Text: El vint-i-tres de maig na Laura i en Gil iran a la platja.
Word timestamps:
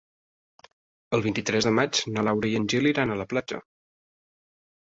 El 1.17 1.25
vint-i-tres 1.25 1.69
de 1.69 1.73
maig 1.81 2.01
na 2.15 2.23
Laura 2.31 2.51
i 2.53 2.57
en 2.61 2.65
Gil 2.75 2.93
iran 2.93 3.13
a 3.13 3.19
la 3.23 3.29
platja. 3.35 3.61